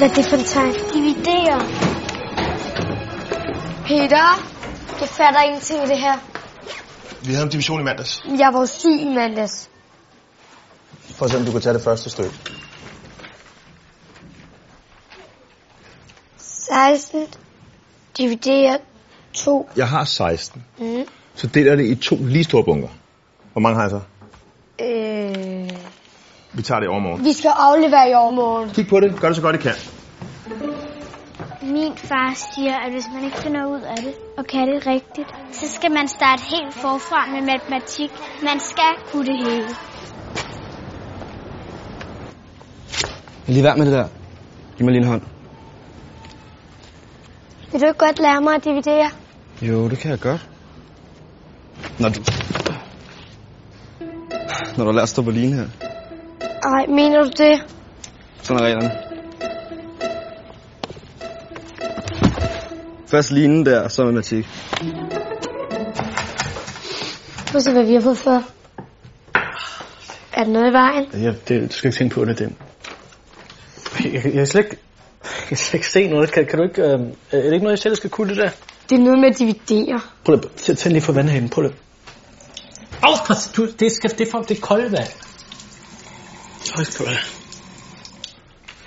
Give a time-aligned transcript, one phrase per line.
[0.00, 0.72] Hvad er det for en tegn?
[0.94, 1.60] Dividere.
[3.86, 4.26] Peter,
[5.00, 6.18] jeg fatter ingenting i det her.
[7.26, 8.22] Vi havde en division i mandags.
[8.38, 9.70] Jeg var syg i mandags.
[11.16, 12.30] For at se, om du kan tage det første stykke.
[16.38, 17.26] 16
[18.18, 18.80] divideret
[19.34, 19.70] 2.
[19.76, 20.64] Jeg har 16.
[20.78, 21.04] Mm.
[21.34, 22.88] Så deler det i to lige store bunker.
[23.52, 24.00] Hvor mange har jeg så?
[24.84, 25.70] Øh,
[26.52, 27.24] Vi tager det i overmorgen.
[27.24, 28.70] vi skal aflevere i overmorgen.
[28.70, 29.20] Kig på det.
[29.20, 29.72] Gør det så godt I kan.
[31.70, 35.28] Min far siger, at hvis man ikke finder ud af det og kan det rigtigt,
[35.52, 38.10] så skal man starte helt forfra med matematik.
[38.42, 39.68] Man skal kunne det hele.
[43.46, 44.08] Lige vær med det der.
[44.76, 45.22] Giv mig lige en hånd.
[47.72, 49.10] Vil du ikke godt lære mig at dividere?
[49.62, 50.48] Jo, det kan jeg godt.
[51.98, 52.20] Når du...
[54.76, 55.68] Når du lærer at stå på linje her.
[56.62, 57.64] Ej, mener du det?
[58.42, 58.90] Sådan er reglerne.
[63.10, 64.46] Først linen der, så matematik.
[67.52, 68.42] Prøv se, hvad vi har fået før.
[70.32, 71.06] Er der noget i vejen?
[71.12, 72.52] Ja, det, du skal ikke tænke på det, det.
[74.04, 74.76] Jeg, jeg, kan slet ikke,
[75.24, 76.32] jeg kan slet ikke se noget.
[76.32, 76.88] Kan, kan du ikke, øh,
[77.30, 78.50] er det ikke noget, jeg selv skal kunne det der?
[78.90, 80.00] Det er noget med at dividere.
[80.24, 81.48] Prøv lige, tæ- tænd lige for vandhanen.
[81.48, 81.74] Prøv lige.
[83.02, 83.12] Au,
[83.56, 85.08] du, det, skal, det, er for, det er koldt vand.
[86.64, 87.20] Tak skal du have.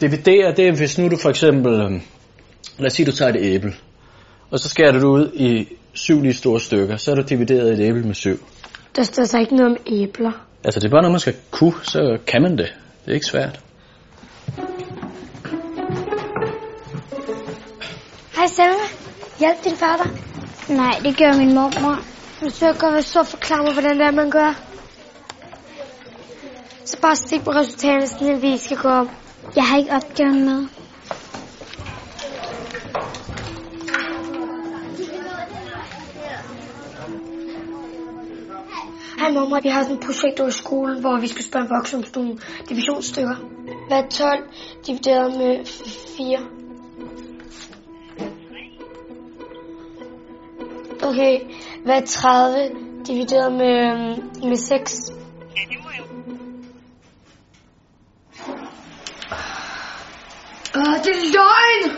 [0.00, 1.90] Dividere, det er, hvis nu du for eksempel, øh,
[2.78, 3.74] lad os sige, du tager et æble,
[4.50, 7.72] og så skærer du det ud i syv lige store stykker, så er du divideret
[7.72, 8.38] et æble med syv.
[8.96, 10.32] Der står så ikke noget om æbler.
[10.64, 12.74] Altså, det er bare noget, man skal kunne, så kan man det.
[13.04, 13.60] Det er ikke svært.
[18.36, 18.86] Hej Selma.
[19.38, 20.08] Hjælp din fatter.
[20.68, 21.98] Nej, det gør min mormor.
[22.50, 24.60] Så godt være så forklare mig, hvordan det er, man gør.
[26.84, 29.10] Så bare stik på resultaterne, sådan at vi skal gå om.
[29.56, 30.66] Jeg har ikke opgaven med.
[39.18, 41.70] Hej mormor, vi har sådan et projekt over i skolen, hvor vi skal spørge en
[41.70, 42.38] voksen om sådan nogle
[42.68, 43.36] divisionsstykker.
[43.88, 44.48] Hvad er 12
[44.86, 45.64] divideret med
[46.16, 46.38] 4?
[51.08, 51.40] Okay,
[51.84, 52.70] hvad er 30
[53.06, 55.12] divideret med, øhm, med 6?
[60.76, 61.95] Åh, det er løgn!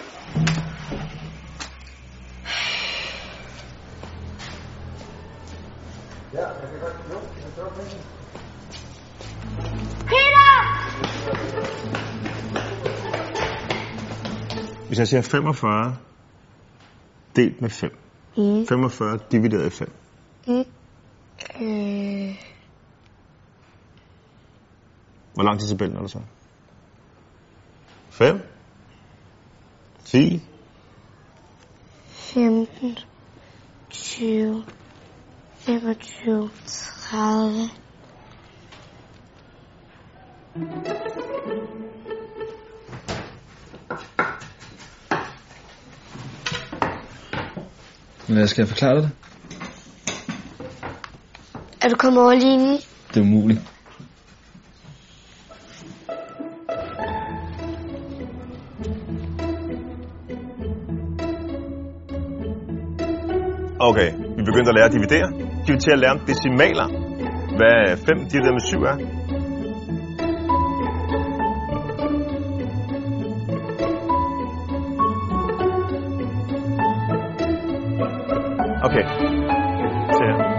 [14.86, 15.96] Hvis jeg siger 45
[17.36, 17.98] delt med 5.
[18.36, 18.66] Mm.
[18.66, 19.92] 45 divideret i 5.
[20.46, 20.64] Mm.
[21.60, 22.34] Øh,
[25.34, 26.20] Hvor lang tid tabellen er der så?
[28.10, 28.40] 5?
[30.04, 30.42] 10?
[32.08, 32.98] 15,
[33.90, 34.64] 20,
[35.58, 37.70] 25, 30.
[48.28, 49.10] Men skal jeg forklare dig det?
[51.82, 52.78] Er du kommet over linjen?
[53.14, 53.60] Det er umuligt.
[63.80, 65.32] Okay, vi begyndte at lære at dividere.
[65.62, 66.86] Skal vi til at lære om decimaler?
[67.56, 69.27] Hvad 5 divideret med 7 er?
[78.88, 79.04] OK，
[80.12, 80.58] 这样。